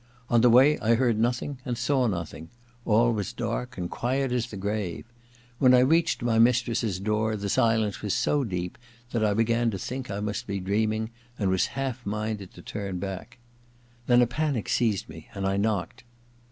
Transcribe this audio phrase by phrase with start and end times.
[0.31, 2.49] On the way I heard nothing and saw nothing:
[2.85, 5.05] all was dark and quiet as the grave.
[5.59, 8.79] When I reached my mistress's door the silence was so deep
[9.11, 12.97] that I began to think I must be dreaming, and was half minded to turn
[12.97, 13.37] back.
[14.07, 16.03] Then a panic seized me, and I knocked.